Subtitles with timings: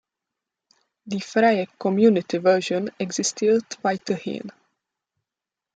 [1.05, 4.51] Die freie Community-Version existiert weiterhin.